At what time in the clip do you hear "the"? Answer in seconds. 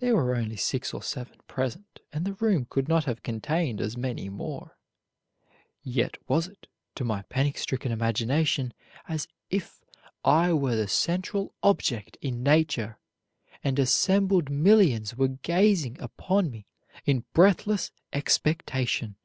2.26-2.34, 10.76-10.88